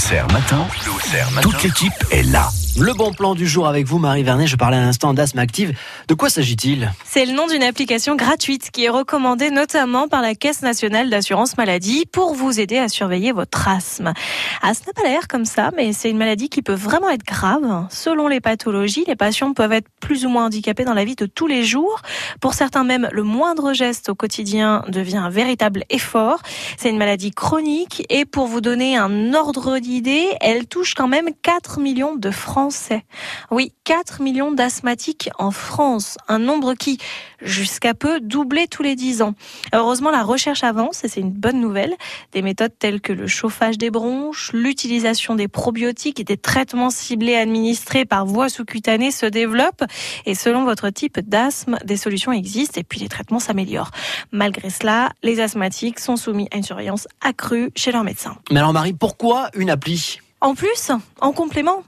[0.00, 0.66] Auxerre matin.
[1.42, 2.48] Toute l'équipe est là.
[2.78, 4.46] Le bon plan du jour avec vous, Marie Vernet.
[4.46, 5.76] Je parlais à l'instant d'asthme active.
[6.06, 6.92] De quoi s'agit-il?
[7.04, 11.58] C'est le nom d'une application gratuite qui est recommandée notamment par la Caisse nationale d'assurance
[11.58, 14.12] maladie pour vous aider à surveiller votre asthme.
[14.62, 17.86] Ce n'a pas l'air comme ça, mais c'est une maladie qui peut vraiment être grave.
[17.90, 21.26] Selon les pathologies, les patients peuvent être plus ou moins handicapés dans la vie de
[21.26, 22.00] tous les jours.
[22.40, 26.40] Pour certains même, le moindre geste au quotidien devient un véritable effort.
[26.78, 31.30] C'est une maladie chronique et pour vous donner un ordre d'idée, elle touche quand même
[31.42, 32.30] 4 millions de
[33.50, 36.98] oui, 4 millions d'asthmatiques en France, un nombre qui,
[37.40, 39.34] jusqu'à peu, doublait tous les 10 ans.
[39.72, 41.94] Heureusement, la recherche avance et c'est une bonne nouvelle.
[42.32, 47.36] Des méthodes telles que le chauffage des bronches, l'utilisation des probiotiques et des traitements ciblés
[47.36, 49.84] administrés par voie sous-cutanée se développent
[50.26, 53.90] et selon votre type d'asthme, des solutions existent et puis les traitements s'améliorent.
[54.32, 58.36] Malgré cela, les asthmatiques sont soumis à une surveillance accrue chez leur médecin.
[58.50, 60.20] Mais alors Marie, pourquoi une appli?
[60.40, 60.90] En plus,
[61.20, 61.82] en complément,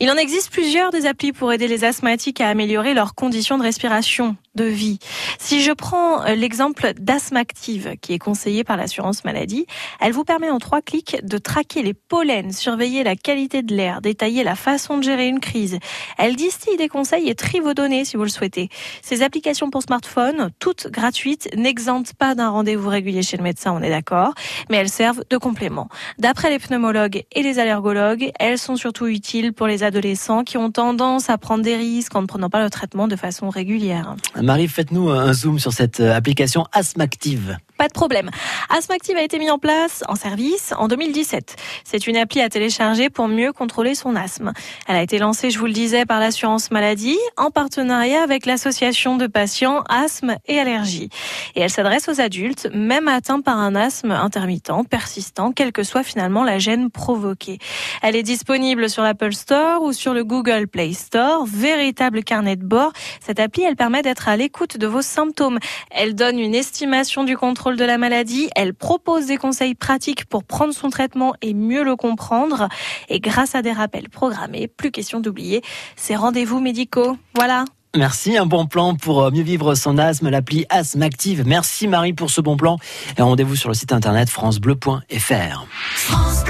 [0.00, 3.62] il en existe plusieurs des applis pour aider les asthmatiques à améliorer leurs conditions de
[3.62, 4.98] respiration de vie.
[5.38, 9.66] Si je prends euh, l'exemple d'Asthme Active, qui est conseillé par l'assurance maladie,
[10.00, 14.00] elle vous permet en trois clics de traquer les pollens, surveiller la qualité de l'air,
[14.00, 15.78] détailler la façon de gérer une crise.
[16.18, 18.68] Elle distille des conseils et trie vos données si vous le souhaitez.
[19.00, 23.82] Ces applications pour smartphone, toutes gratuites, n'exemptent pas d'un rendez-vous régulier chez le médecin, on
[23.82, 24.34] est d'accord,
[24.70, 25.88] mais elles servent de complément.
[26.18, 30.72] D'après les pneumologues et les allergologues, elles sont surtout utiles pour les adolescents qui ont
[30.72, 34.16] tendance à prendre des risques en ne prenant pas le traitement de façon régulière.
[34.48, 37.58] Marie, faites-nous un zoom sur cette euh, application Asthmactive.
[37.78, 38.28] Pas de problème.
[38.70, 41.54] Asthmactive a été mis en place en service en 2017.
[41.84, 44.52] C'est une appli à télécharger pour mieux contrôler son asthme.
[44.88, 49.16] Elle a été lancée, je vous le disais, par l'assurance maladie en partenariat avec l'association
[49.16, 51.08] de patients asthme et allergie.
[51.54, 56.02] Et elle s'adresse aux adultes, même atteints par un asthme intermittent, persistant, quelle que soit
[56.02, 57.60] finalement la gêne provoquée.
[58.02, 61.46] Elle est disponible sur l'Apple Store ou sur le Google Play Store.
[61.46, 62.92] Véritable carnet de bord.
[63.24, 65.60] Cette appli, elle permet d'être à l'écoute de vos symptômes.
[65.92, 68.48] Elle donne une estimation du contrôle de la maladie.
[68.56, 72.68] Elle propose des conseils pratiques pour prendre son traitement et mieux le comprendre.
[73.08, 75.62] Et grâce à des rappels programmés, plus question d'oublier
[75.96, 77.16] ces rendez-vous médicaux.
[77.34, 77.64] Voilà.
[77.96, 81.44] Merci, un bon plan pour euh, mieux vivre son asthme, l'appli Asthme Active.
[81.46, 82.78] Merci Marie pour ce bon plan
[83.16, 85.66] et rendez-vous sur le site internet francebleu.fr.
[85.94, 86.44] France